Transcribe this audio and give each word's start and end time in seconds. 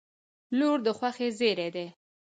•لور 0.57 0.77
د 0.85 0.87
خوښۍ 0.97 1.29
زېری 1.39 1.69
دی. 1.75 1.87